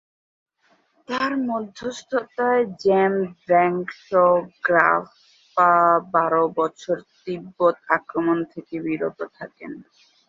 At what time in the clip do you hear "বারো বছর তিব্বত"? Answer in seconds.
6.13-7.75